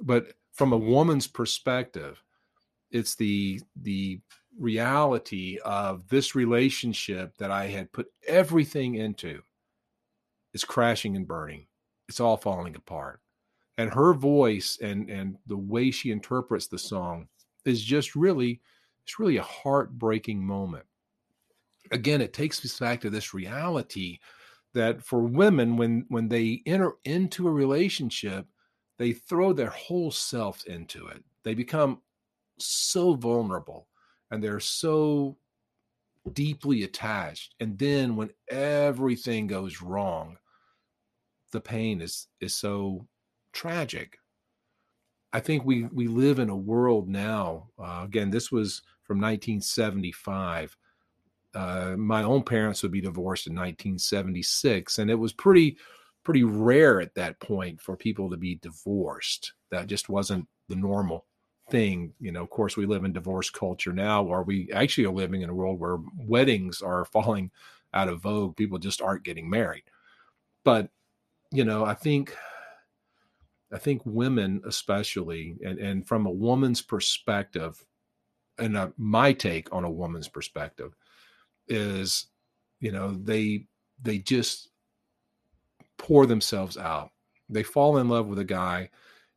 but 0.00 0.32
from 0.52 0.72
a 0.72 0.78
woman's 0.78 1.26
perspective 1.26 2.22
it's 2.90 3.14
the 3.14 3.60
the 3.82 4.20
reality 4.58 5.58
of 5.64 6.08
this 6.08 6.34
relationship 6.34 7.36
that 7.36 7.50
i 7.50 7.66
had 7.66 7.92
put 7.92 8.06
everything 8.26 8.94
into 8.94 9.40
is 10.54 10.64
crashing 10.64 11.16
and 11.16 11.28
burning 11.28 11.66
it's 12.08 12.20
all 12.20 12.36
falling 12.36 12.74
apart 12.74 13.20
and 13.78 13.92
her 13.92 14.14
voice 14.14 14.78
and 14.80 15.10
and 15.10 15.36
the 15.46 15.56
way 15.56 15.90
she 15.90 16.10
interprets 16.10 16.66
the 16.66 16.78
song 16.78 17.28
is 17.64 17.82
just 17.82 18.16
really 18.16 18.60
it's 19.06 19.20
really 19.20 19.36
a 19.36 19.42
heartbreaking 19.42 20.44
moment. 20.44 20.84
Again, 21.92 22.20
it 22.20 22.32
takes 22.32 22.64
us 22.64 22.78
back 22.78 23.00
to 23.02 23.10
this 23.10 23.32
reality 23.32 24.18
that 24.74 25.00
for 25.00 25.20
women, 25.20 25.76
when 25.76 26.04
when 26.08 26.28
they 26.28 26.62
enter 26.66 26.94
into 27.04 27.46
a 27.46 27.52
relationship, 27.52 28.46
they 28.98 29.12
throw 29.12 29.52
their 29.52 29.70
whole 29.70 30.10
self 30.10 30.64
into 30.66 31.06
it. 31.08 31.22
They 31.42 31.54
become 31.54 32.00
so 32.58 33.14
vulnerable 33.14 33.88
and 34.30 34.42
they're 34.42 34.60
so 34.60 35.36
deeply 36.32 36.82
attached. 36.82 37.54
And 37.60 37.78
then 37.78 38.16
when 38.16 38.30
everything 38.48 39.46
goes 39.46 39.82
wrong, 39.82 40.38
the 41.52 41.60
pain 41.60 42.00
is 42.00 42.28
is 42.40 42.54
so 42.54 43.06
tragic. 43.52 44.18
I 45.32 45.40
think 45.40 45.64
we 45.64 45.84
we 45.84 46.08
live 46.08 46.38
in 46.38 46.50
a 46.50 46.56
world 46.56 47.08
now. 47.08 47.68
Uh, 47.78 48.02
again, 48.04 48.30
this 48.30 48.50
was 48.50 48.82
from 49.02 49.18
1975. 49.20 50.76
Uh, 51.54 51.94
my 51.96 52.22
own 52.22 52.42
parents 52.42 52.82
would 52.82 52.92
be 52.92 53.00
divorced 53.00 53.46
in 53.46 53.54
1976, 53.54 54.98
and 54.98 55.10
it 55.10 55.14
was 55.14 55.32
pretty 55.32 55.78
pretty 56.26 56.42
rare 56.42 57.00
at 57.00 57.14
that 57.14 57.38
point 57.38 57.80
for 57.80 57.96
people 57.96 58.28
to 58.28 58.36
be 58.36 58.56
divorced. 58.56 59.52
That 59.70 59.86
just 59.86 60.08
wasn't 60.08 60.48
the 60.68 60.74
normal 60.74 61.24
thing. 61.70 62.14
You 62.18 62.32
know, 62.32 62.42
of 62.42 62.50
course, 62.50 62.76
we 62.76 62.84
live 62.84 63.04
in 63.04 63.12
divorce 63.12 63.48
culture 63.48 63.92
now, 63.92 64.24
or 64.24 64.42
we 64.42 64.68
actually 64.72 65.06
are 65.06 65.12
living 65.12 65.42
in 65.42 65.50
a 65.50 65.54
world 65.54 65.78
where 65.78 65.98
weddings 66.18 66.82
are 66.82 67.04
falling 67.12 67.52
out 67.94 68.08
of 68.08 68.22
vogue. 68.22 68.56
People 68.56 68.78
just 68.78 69.00
aren't 69.00 69.22
getting 69.22 69.48
married. 69.48 69.84
But 70.64 70.90
you 71.52 71.64
know, 71.64 71.84
I 71.84 71.94
think 71.94 72.36
I 73.72 73.78
think 73.78 74.02
women, 74.04 74.62
especially, 74.66 75.54
and, 75.64 75.78
and 75.78 76.08
from 76.08 76.26
a 76.26 76.30
woman's 76.30 76.82
perspective, 76.82 77.84
and 78.58 78.76
uh, 78.76 78.88
my 78.96 79.32
take 79.32 79.72
on 79.72 79.84
a 79.84 79.90
woman's 79.90 80.26
perspective 80.26 80.92
is 81.68 82.26
you 82.80 82.90
know 82.90 83.12
they 83.12 83.66
they 84.02 84.18
just 84.18 84.70
pour 85.98 86.26
themselves 86.26 86.76
out. 86.76 87.10
They 87.48 87.62
fall 87.62 87.98
in 87.98 88.08
love 88.08 88.26
with 88.26 88.38
a 88.38 88.44
guy 88.44 88.90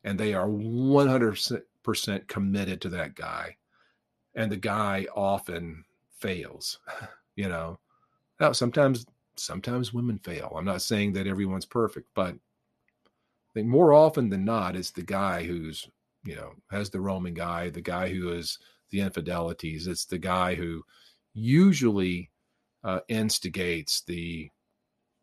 and 0.03 0.19
they 0.19 0.33
are 0.33 0.47
100% 0.47 2.27
committed 2.27 2.81
to 2.81 2.89
that 2.89 3.15
guy 3.15 3.57
and 4.35 4.51
the 4.51 4.57
guy 4.57 5.07
often 5.15 5.83
fails 6.19 6.79
you 7.35 7.47
know? 7.47 7.79
Now 8.39 8.51
sometimes 8.51 9.05
sometimes 9.35 9.93
women 9.93 10.19
fail. 10.19 10.53
I'm 10.57 10.65
not 10.65 10.81
saying 10.81 11.13
that 11.13 11.27
everyone's 11.27 11.65
perfect 11.65 12.09
but 12.13 12.35
I 12.35 13.53
think 13.53 13.67
more 13.67 13.93
often 13.93 14.29
than 14.29 14.45
not 14.45 14.75
it's 14.75 14.91
the 14.91 15.01
guy 15.01 15.43
who's 15.43 15.87
you 16.23 16.35
know 16.35 16.51
has 16.69 16.89
the 16.89 16.99
roaming 16.99 17.33
guy 17.33 17.69
the 17.69 17.81
guy 17.81 18.09
who 18.09 18.31
is 18.31 18.59
the 18.89 18.99
infidelities. 18.99 19.87
It's 19.87 20.05
the 20.05 20.17
guy 20.17 20.55
who 20.55 20.83
usually 21.33 22.31
uh, 22.83 22.99
instigates 23.07 24.01
the 24.01 24.49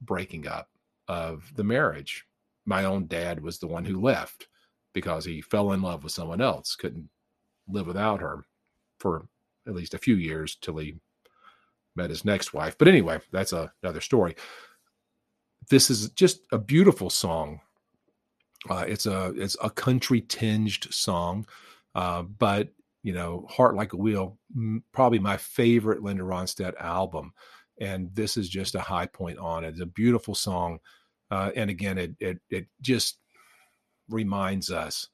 breaking 0.00 0.47
up 0.47 0.69
of 1.08 1.50
the 1.54 1.64
marriage. 1.64 2.26
My 2.64 2.84
own 2.84 3.06
dad 3.06 3.40
was 3.40 3.58
the 3.58 3.66
one 3.66 3.84
who 3.84 4.00
left 4.00 4.48
because 4.92 5.25
he 5.25 5.40
fell 5.40 5.72
in 5.72 5.82
love 5.82 6.02
with 6.02 6.12
someone 6.12 6.40
else, 6.40 6.75
couldn't 6.75 7.08
live 7.68 7.86
without 7.86 8.20
her 8.20 8.44
for 8.98 9.28
at 9.66 9.75
least 9.75 9.94
a 9.94 9.98
few 9.98 10.16
years 10.16 10.56
till 10.56 10.76
he 10.78 10.96
met 11.94 12.10
his 12.10 12.25
next 12.25 12.54
wife. 12.54 12.76
But 12.78 12.88
anyway, 12.88 13.20
that's 13.32 13.52
a, 13.52 13.72
another 13.82 14.00
story. 14.00 14.36
This 15.68 15.90
is 15.90 16.10
just 16.10 16.46
a 16.52 16.58
beautiful 16.58 17.10
song. 17.10 17.60
Uh, 18.68 18.84
it's 18.86 19.06
a 19.06 19.32
it's 19.36 19.56
a 19.62 19.70
country 19.70 20.20
tinged 20.20 20.92
song, 20.92 21.46
uh, 21.94 22.22
but 22.22 22.70
you 23.02 23.12
know, 23.12 23.46
Heart 23.48 23.76
Like 23.76 23.92
a 23.92 23.96
Wheel, 23.96 24.36
probably 24.92 25.18
my 25.18 25.36
favorite 25.36 26.02
Linda 26.02 26.25
Ronstadt 26.25 26.75
album. 26.80 27.32
And 27.80 28.14
this 28.14 28.37
is 28.37 28.49
just 28.49 28.75
a 28.75 28.80
high 28.80 29.06
point 29.06 29.38
on 29.38 29.64
it. 29.64 29.68
It's 29.68 29.80
a 29.80 29.87
beautiful 29.87 30.35
song. 30.35 30.78
Uh, 31.30 31.50
and 31.54 31.71
again, 31.71 31.99
it, 31.99 32.14
it, 32.21 32.38
it 32.50 32.66
just 32.80 33.18
reminds 34.09 34.71
us, 34.71 35.09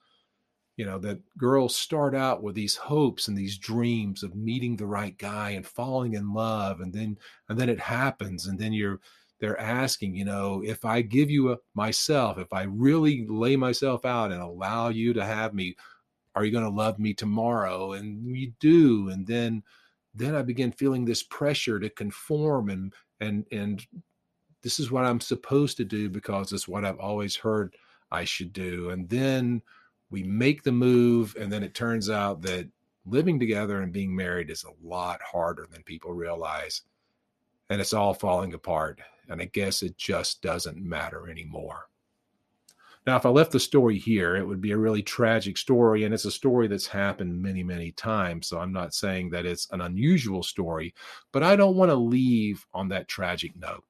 you 0.77 0.85
know, 0.85 0.99
that 0.99 1.21
girls 1.37 1.75
start 1.75 2.15
out 2.15 2.43
with 2.43 2.55
these 2.55 2.77
hopes 2.77 3.29
and 3.29 3.37
these 3.37 3.59
dreams 3.59 4.23
of 4.23 4.35
meeting 4.35 4.77
the 4.77 4.87
right 4.87 5.17
guy 5.19 5.51
and 5.51 5.67
falling 5.67 6.15
in 6.15 6.33
love. 6.33 6.81
And 6.81 6.93
then, 6.93 7.19
and 7.49 7.59
then 7.59 7.69
it 7.69 7.81
happens. 7.81 8.47
And 8.47 8.59
then 8.59 8.73
you're, 8.73 9.01
they're 9.41 9.59
asking, 9.59 10.15
you 10.15 10.25
know, 10.25 10.63
if 10.65 10.85
I 10.85 11.03
give 11.03 11.31
you 11.31 11.53
a, 11.53 11.59
myself, 11.75 12.39
if 12.39 12.53
I 12.53 12.63
really 12.63 13.27
lay 13.29 13.57
myself 13.57 14.05
out 14.05 14.31
and 14.31 14.41
allow 14.41 14.89
you 14.89 15.13
to 15.15 15.25
have 15.25 15.53
me, 15.53 15.75
are 16.35 16.45
you 16.45 16.53
going 16.53 16.65
to 16.65 16.71
love 16.71 16.99
me 16.99 17.13
tomorrow 17.13 17.93
and 17.93 18.25
we 18.25 18.53
do 18.61 19.09
and 19.11 19.27
then 19.27 19.63
then 20.15 20.35
i 20.35 20.43
begin 20.43 20.73
feeling 20.73 21.05
this 21.05 21.23
pressure 21.23 21.79
to 21.79 21.89
conform 21.91 22.69
and 22.69 22.93
and 23.21 23.47
and 23.53 23.87
this 24.63 24.79
is 24.79 24.91
what 24.91 25.05
i'm 25.05 25.21
supposed 25.21 25.77
to 25.77 25.85
do 25.85 26.09
because 26.09 26.53
it's 26.53 26.69
what 26.69 26.85
i've 26.85 26.99
always 26.99 27.37
heard 27.37 27.75
i 28.13 28.25
should 28.25 28.53
do. 28.53 28.91
And 28.91 29.09
then 29.09 29.63
we 30.11 30.23
make 30.23 30.63
the 30.63 30.73
move 30.73 31.35
and 31.41 31.51
then 31.51 31.63
it 31.65 31.75
turns 31.75 32.11
out 32.11 32.43
that 32.43 32.69
living 33.07 33.41
together 33.41 33.81
and 33.81 33.93
being 33.93 34.15
married 34.15 34.51
is 34.51 34.65
a 34.65 34.87
lot 34.87 35.21
harder 35.23 35.67
than 35.71 35.83
people 35.83 36.13
realize 36.13 36.83
and 37.71 37.81
it's 37.81 37.95
all 37.95 38.15
falling 38.15 38.55
apart 38.55 39.01
and 39.29 39.43
i 39.43 39.47
guess 39.47 39.83
it 39.83 39.97
just 39.97 40.41
doesn't 40.43 40.77
matter 40.77 41.29
anymore 41.29 41.89
Now, 43.05 43.17
if 43.17 43.27
I 43.27 43.31
left 43.31 43.51
the 43.51 43.59
story 43.59 43.99
here, 43.99 44.37
it 44.37 44.47
would 44.47 44.61
be 44.61 44.71
a 44.71 44.79
really 44.79 45.03
tragic 45.03 45.59
story, 45.59 46.05
and 46.05 46.15
it's 46.15 46.25
a 46.25 46.31
story 46.31 46.69
that's 46.69 46.87
happened 46.87 47.43
many, 47.43 47.65
many 47.65 47.91
times. 47.93 48.47
So 48.47 48.59
I'm 48.59 48.73
not 48.73 48.95
saying 48.95 49.31
that 49.31 49.45
it's 49.45 49.69
an 49.73 49.81
unusual 49.81 50.45
story, 50.45 50.95
but 51.33 51.43
I 51.43 51.57
don't 51.57 51.77
want 51.77 51.91
to 51.91 51.97
leave 51.97 52.65
on 52.73 52.89
that 52.91 53.09
tragic 53.09 53.57
note. 53.57 53.85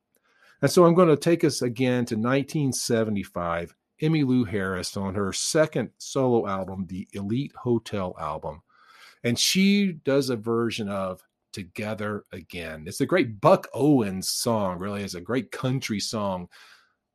And 0.62 0.70
so 0.70 0.86
I'm 0.86 0.94
going 0.94 1.08
to 1.08 1.16
take 1.16 1.44
us 1.44 1.60
again 1.60 2.06
to 2.06 2.14
1975. 2.14 3.74
Emmylou 4.00 4.48
Harris 4.48 4.96
on 4.96 5.14
her 5.14 5.32
second 5.32 5.90
solo 5.98 6.48
album, 6.48 6.86
the 6.88 7.06
Elite 7.12 7.52
Hotel 7.54 8.16
album. 8.18 8.62
And 9.24 9.38
she 9.38 9.92
does 10.04 10.30
a 10.30 10.36
version 10.36 10.88
of 10.88 11.22
Together 11.52 12.24
Again. 12.32 12.84
It's 12.86 13.00
a 13.00 13.06
great 13.06 13.40
Buck 13.40 13.68
Owens 13.74 14.30
song, 14.30 14.78
really. 14.78 15.02
It's 15.02 15.14
a 15.14 15.20
great 15.20 15.52
country 15.52 16.00
song. 16.00 16.48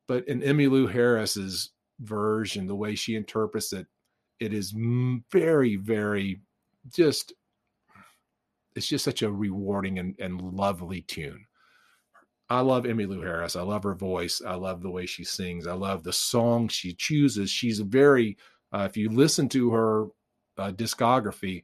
But 0.07 0.27
in 0.27 0.41
Emmylou 0.41 0.89
Harris's 0.89 1.71
version, 1.99 2.67
the 2.67 2.75
way 2.75 2.95
she 2.95 3.15
interprets 3.15 3.73
it, 3.73 3.87
it 4.39 4.53
is 4.53 4.73
very, 5.31 5.75
very 5.75 6.41
just, 6.93 7.33
it's 8.75 8.87
just 8.87 9.05
such 9.05 9.21
a 9.21 9.31
rewarding 9.31 9.99
and, 9.99 10.15
and 10.19 10.41
lovely 10.41 11.01
tune. 11.01 11.45
I 12.49 12.61
love 12.61 12.85
Emmylou 12.85 13.23
Harris. 13.23 13.55
I 13.55 13.61
love 13.61 13.83
her 13.83 13.95
voice. 13.95 14.41
I 14.45 14.55
love 14.55 14.81
the 14.81 14.89
way 14.89 15.05
she 15.05 15.23
sings. 15.23 15.67
I 15.67 15.73
love 15.73 16.03
the 16.03 16.13
song 16.13 16.69
she 16.69 16.93
chooses. 16.93 17.49
She's 17.49 17.79
a 17.79 17.83
very, 17.83 18.37
uh, 18.71 18.87
if 18.89 18.95
you 18.95 19.09
listen 19.09 19.49
to 19.49 19.71
her 19.71 20.05
uh, 20.57 20.71
discography, 20.71 21.63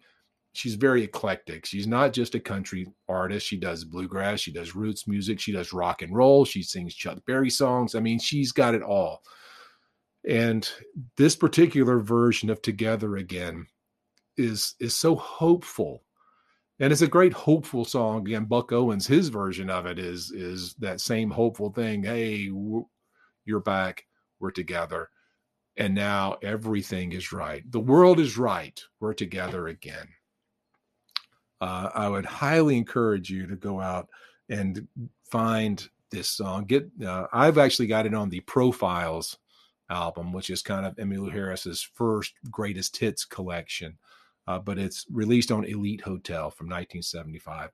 she's 0.51 0.75
very 0.75 1.03
eclectic. 1.03 1.65
She's 1.65 1.87
not 1.87 2.11
just 2.11 2.35
a 2.35 2.39
country 2.39 2.85
artist. 3.07 3.47
She 3.47 3.57
does 3.57 3.85
bluegrass. 3.85 4.41
She 4.41 4.51
does 4.51 4.75
roots 4.75 5.07
music. 5.07 5.39
She 5.39 5.53
does 5.53 5.71
rock 5.71 6.01
and 6.01 6.13
roll. 6.13 6.43
She 6.43 6.61
sings 6.61 6.93
Chuck 6.93 7.19
Berry 7.25 7.49
songs. 7.49 7.95
I 7.95 8.01
mean, 8.01 8.19
she's 8.19 8.51
got 8.51 8.75
it 8.75 8.83
all. 8.83 9.21
And 10.27 10.69
this 11.17 11.35
particular 11.35 11.99
version 11.99 12.49
of 12.49 12.61
Together 12.61 13.17
Again 13.17 13.67
is 14.37 14.75
is 14.79 14.95
so 14.95 15.15
hopeful. 15.15 16.03
And 16.79 16.91
it's 16.91 17.01
a 17.01 17.07
great 17.07 17.33
hopeful 17.33 17.85
song. 17.85 18.27
Again 18.27 18.45
buck 18.45 18.71
owens 18.71 19.05
his 19.05 19.29
version 19.29 19.69
of 19.69 19.85
it 19.85 19.99
is 19.99 20.31
is 20.31 20.75
that 20.75 21.01
same 21.01 21.29
hopeful 21.29 21.71
thing. 21.71 22.03
Hey 22.03 22.49
you're 23.45 23.59
back. 23.59 24.05
We're 24.39 24.51
together. 24.51 25.09
And 25.75 25.95
now 25.95 26.37
everything 26.41 27.13
is 27.13 27.33
right. 27.33 27.69
The 27.69 27.79
world 27.79 28.19
is 28.19 28.37
right. 28.37 28.81
We're 28.99 29.13
together 29.13 29.67
again. 29.67 30.07
Uh, 31.59 31.89
i 31.93 32.09
would 32.09 32.25
highly 32.25 32.77
encourage 32.77 33.29
you 33.29 33.47
to 33.47 33.55
go 33.55 33.79
out 33.79 34.09
and 34.49 34.87
find 35.29 35.87
this 36.11 36.29
song. 36.29 36.65
Get 36.65 36.89
uh, 37.05 37.27
i've 37.33 37.57
actually 37.57 37.87
got 37.87 38.05
it 38.05 38.13
on 38.13 38.29
the 38.29 38.39
profiles 38.41 39.37
album 39.89 40.31
which 40.31 40.49
is 40.49 40.61
kind 40.61 40.85
of 40.85 40.95
emmylou 40.95 41.31
harris's 41.31 41.81
first 41.81 42.33
greatest 42.49 42.97
hits 42.97 43.25
collection 43.25 43.97
uh, 44.47 44.59
but 44.59 44.77
it's 44.77 45.05
released 45.11 45.51
on 45.51 45.65
Elite 45.65 46.01
Hotel 46.01 46.49
from 46.49 46.67
1975. 46.67 47.71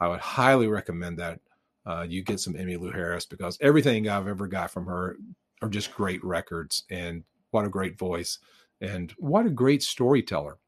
I 0.00 0.08
would 0.08 0.20
highly 0.20 0.68
recommend 0.68 1.18
that 1.18 1.40
uh, 1.86 2.06
you 2.08 2.22
get 2.22 2.40
some 2.40 2.54
Emmylou 2.54 2.94
Harris 2.94 3.26
because 3.26 3.58
everything 3.60 4.08
I've 4.08 4.28
ever 4.28 4.46
got 4.46 4.70
from 4.70 4.86
her 4.86 5.16
are 5.62 5.68
just 5.68 5.94
great 5.94 6.24
records 6.24 6.84
and 6.90 7.24
what 7.50 7.64
a 7.64 7.70
great 7.70 7.98
voice 7.98 8.38
and 8.80 9.12
what 9.18 9.46
a 9.46 9.50
great 9.50 9.82
storyteller. 9.82 10.58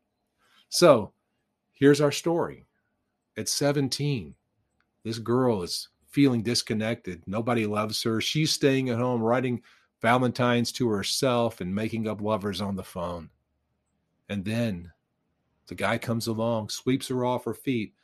So 0.68 1.12
here's 1.72 2.00
our 2.00 2.12
story. 2.12 2.66
At 3.36 3.48
17, 3.48 4.34
this 5.04 5.18
girl 5.18 5.62
is 5.62 5.88
feeling 6.08 6.42
disconnected. 6.42 7.22
Nobody 7.26 7.66
loves 7.66 8.02
her. 8.02 8.20
She's 8.20 8.50
staying 8.50 8.88
at 8.88 8.98
home 8.98 9.22
writing 9.22 9.62
Valentines 10.02 10.72
to 10.72 10.88
herself 10.88 11.60
and 11.60 11.74
making 11.74 12.06
up 12.06 12.20
lovers 12.20 12.60
on 12.60 12.76
the 12.76 12.84
phone. 12.84 13.30
And 14.28 14.44
then 14.44 14.92
the 15.68 15.74
guy 15.74 15.98
comes 15.98 16.26
along, 16.26 16.68
sweeps 16.68 17.08
her 17.08 17.24
off 17.24 17.44
her 17.44 17.54
feet, 17.54 17.94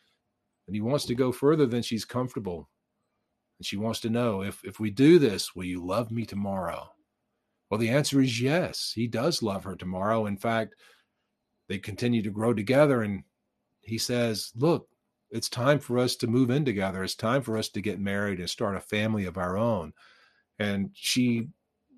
and 0.66 0.74
he 0.74 0.80
wants 0.80 1.04
to 1.06 1.14
go 1.14 1.32
further 1.32 1.66
than 1.66 1.82
she's 1.82 2.04
comfortable. 2.04 2.68
And 3.58 3.66
she 3.66 3.76
wants 3.76 4.00
to 4.00 4.10
know 4.10 4.42
if 4.42 4.64
if 4.64 4.80
we 4.80 4.90
do 4.90 5.18
this, 5.18 5.54
will 5.54 5.64
you 5.64 5.84
love 5.84 6.10
me 6.10 6.24
tomorrow? 6.24 6.92
Well, 7.68 7.78
the 7.78 7.90
answer 7.90 8.20
is 8.20 8.40
yes. 8.40 8.92
He 8.94 9.06
does 9.06 9.42
love 9.42 9.64
her 9.64 9.76
tomorrow. 9.76 10.26
In 10.26 10.36
fact, 10.36 10.74
they 11.68 11.78
continue 11.78 12.22
to 12.22 12.30
grow 12.30 12.52
together 12.52 13.02
and 13.02 13.22
he 13.80 13.98
says, 13.98 14.52
"Look, 14.56 14.88
it's 15.30 15.48
time 15.48 15.78
for 15.78 15.98
us 15.98 16.16
to 16.16 16.26
move 16.26 16.50
in 16.50 16.64
together. 16.64 17.02
It's 17.02 17.14
time 17.14 17.42
for 17.42 17.56
us 17.56 17.68
to 17.70 17.80
get 17.80 18.00
married 18.00 18.40
and 18.40 18.50
start 18.50 18.76
a 18.76 18.80
family 18.80 19.24
of 19.24 19.38
our 19.38 19.56
own." 19.56 19.92
And 20.58 20.90
she 20.94 21.48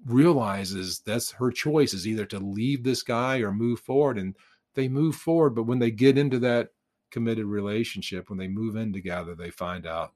realizes 0.07 1.01
that's 1.01 1.31
her 1.33 1.51
choice 1.51 1.95
is 1.95 2.07
either 2.07 2.27
to 2.27 2.39
leave 2.39 2.83
this 2.83 3.03
guy 3.03 3.39
or 3.39 3.53
move 3.53 3.81
forward 3.81 4.19
and 4.19 4.37
they 4.75 4.89
move 4.89 5.17
forward. 5.17 5.51
But 5.51 5.65
when 5.65 5.79
they 5.79 5.91
get 5.91 6.19
into 6.19 6.39
that 6.41 6.71
committed 7.11 7.47
relationship, 7.47 8.29
when 8.29 8.39
they 8.39 8.49
move 8.49 8.77
in 8.77 8.93
together, 8.93 9.35
they 9.35 9.51
find 9.51 9.87
out 9.87 10.13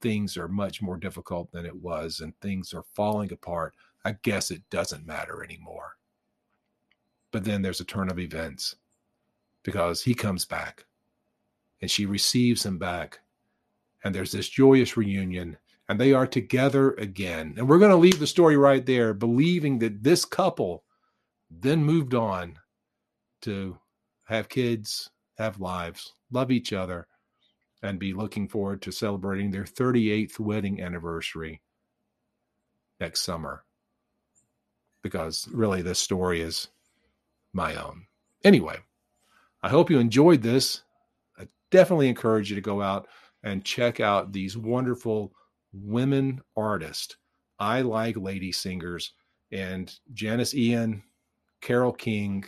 things 0.00 0.36
are 0.36 0.48
much 0.48 0.82
more 0.82 0.96
difficult 0.96 1.50
than 1.50 1.64
it 1.64 1.74
was 1.74 2.20
and 2.20 2.38
things 2.40 2.74
are 2.74 2.84
falling 2.94 3.32
apart. 3.32 3.74
I 4.04 4.16
guess 4.22 4.50
it 4.50 4.62
doesn't 4.70 5.06
matter 5.06 5.42
anymore. 5.42 5.96
But 7.32 7.44
then 7.44 7.62
there's 7.62 7.80
a 7.80 7.84
turn 7.84 8.10
of 8.10 8.18
events 8.18 8.76
because 9.62 10.02
he 10.02 10.14
comes 10.14 10.44
back 10.44 10.84
and 11.80 11.90
she 11.90 12.06
receives 12.06 12.64
him 12.64 12.78
back. 12.78 13.20
And 14.04 14.14
there's 14.14 14.32
this 14.32 14.48
joyous 14.48 14.96
reunion 14.96 15.56
and 15.88 16.00
they 16.00 16.12
are 16.12 16.26
together 16.26 16.92
again. 16.92 17.54
And 17.56 17.68
we're 17.68 17.78
going 17.78 17.90
to 17.90 17.96
leave 17.96 18.18
the 18.18 18.26
story 18.26 18.56
right 18.56 18.84
there, 18.84 19.12
believing 19.12 19.78
that 19.80 20.02
this 20.02 20.24
couple 20.24 20.84
then 21.50 21.84
moved 21.84 22.14
on 22.14 22.58
to 23.42 23.78
have 24.24 24.48
kids, 24.48 25.10
have 25.36 25.60
lives, 25.60 26.14
love 26.30 26.50
each 26.50 26.72
other, 26.72 27.06
and 27.82 27.98
be 27.98 28.14
looking 28.14 28.48
forward 28.48 28.80
to 28.82 28.92
celebrating 28.92 29.50
their 29.50 29.64
38th 29.64 30.38
wedding 30.38 30.80
anniversary 30.80 31.60
next 32.98 33.20
summer. 33.20 33.64
Because 35.02 35.46
really, 35.52 35.82
this 35.82 35.98
story 35.98 36.40
is 36.40 36.68
my 37.52 37.74
own. 37.74 38.06
Anyway, 38.42 38.78
I 39.62 39.68
hope 39.68 39.90
you 39.90 39.98
enjoyed 39.98 40.40
this. 40.40 40.82
I 41.38 41.46
definitely 41.70 42.08
encourage 42.08 42.48
you 42.48 42.56
to 42.56 42.62
go 42.62 42.80
out 42.80 43.06
and 43.42 43.64
check 43.64 44.00
out 44.00 44.32
these 44.32 44.56
wonderful 44.56 45.34
women 45.82 46.40
artists. 46.56 47.16
I 47.58 47.82
like 47.82 48.16
lady 48.16 48.52
singers, 48.52 49.12
and 49.52 49.94
Janis 50.12 50.54
Ian, 50.54 51.02
Carole 51.60 51.92
King, 51.92 52.44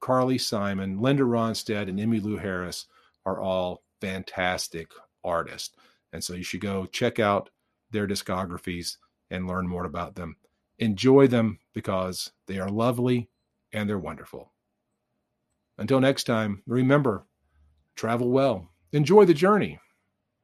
Carly 0.00 0.38
Simon, 0.38 1.00
Linda 1.00 1.24
Ronstadt, 1.24 1.88
and 1.88 1.98
Emmylou 1.98 2.40
Harris 2.40 2.86
are 3.24 3.40
all 3.40 3.82
fantastic 4.00 4.90
artists. 5.24 5.74
And 6.12 6.22
so 6.22 6.34
you 6.34 6.44
should 6.44 6.60
go 6.60 6.86
check 6.86 7.18
out 7.18 7.50
their 7.90 8.06
discographies 8.06 8.96
and 9.30 9.46
learn 9.46 9.66
more 9.66 9.84
about 9.84 10.14
them. 10.14 10.36
Enjoy 10.78 11.26
them 11.26 11.58
because 11.74 12.30
they 12.46 12.58
are 12.58 12.70
lovely 12.70 13.28
and 13.72 13.88
they're 13.88 13.98
wonderful. 13.98 14.52
Until 15.78 16.00
next 16.00 16.24
time, 16.24 16.62
remember 16.66 17.26
travel 17.96 18.30
well, 18.30 18.68
enjoy 18.92 19.24
the 19.24 19.34
journey, 19.34 19.78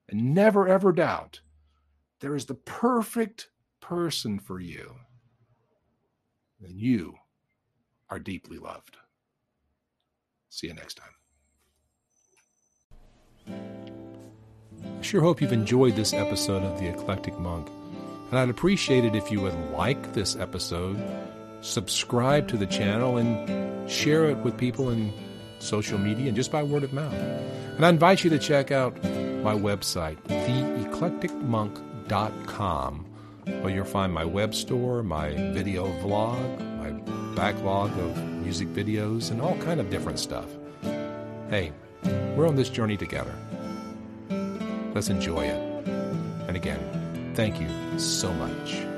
and 0.08 0.34
never 0.34 0.66
ever 0.66 0.92
doubt 0.92 1.40
there 2.22 2.34
is 2.36 2.46
the 2.46 2.54
perfect 2.54 3.48
person 3.80 4.38
for 4.38 4.58
you. 4.60 4.94
And 6.62 6.80
you 6.80 7.16
are 8.08 8.20
deeply 8.20 8.58
loved. 8.58 8.96
See 10.48 10.68
you 10.68 10.74
next 10.74 10.98
time. 10.98 11.08
I 14.98 15.02
sure 15.02 15.20
hope 15.20 15.42
you've 15.42 15.52
enjoyed 15.52 15.96
this 15.96 16.12
episode 16.12 16.62
of 16.62 16.78
The 16.78 16.86
Eclectic 16.86 17.36
Monk, 17.40 17.68
and 18.30 18.38
I'd 18.38 18.48
appreciate 18.48 19.04
it 19.04 19.16
if 19.16 19.32
you 19.32 19.40
would 19.40 19.70
like 19.72 20.12
this 20.12 20.36
episode, 20.36 21.02
subscribe 21.60 22.46
to 22.48 22.56
the 22.56 22.66
channel, 22.66 23.16
and 23.16 23.90
share 23.90 24.30
it 24.30 24.38
with 24.38 24.56
people 24.56 24.90
in 24.90 25.12
social 25.58 25.98
media 25.98 26.28
and 26.28 26.36
just 26.36 26.52
by 26.52 26.62
word 26.62 26.84
of 26.84 26.92
mouth. 26.92 27.12
And 27.12 27.84
I 27.84 27.88
invite 27.88 28.22
you 28.22 28.30
to 28.30 28.38
check 28.38 28.70
out 28.70 28.94
my 29.42 29.54
website, 29.54 30.22
theeclecticmonk.com, 30.28 31.91
where 33.44 33.70
you'll 33.70 33.84
find 33.84 34.12
my 34.12 34.24
web 34.24 34.54
store, 34.54 35.02
my 35.02 35.30
video 35.52 35.86
vlog, 36.00 36.58
my 36.78 36.90
backlog 37.34 37.90
of 37.98 38.16
music 38.24 38.68
videos, 38.68 39.30
and 39.30 39.40
all 39.40 39.56
kind 39.58 39.80
of 39.80 39.90
different 39.90 40.18
stuff. 40.18 40.46
Hey, 41.48 41.72
we're 42.36 42.48
on 42.48 42.56
this 42.56 42.68
journey 42.68 42.96
together. 42.96 43.34
Let's 44.94 45.08
enjoy 45.08 45.44
it. 45.44 45.88
And 46.48 46.56
again, 46.56 47.32
thank 47.34 47.60
you 47.60 47.98
so 47.98 48.32
much. 48.34 48.91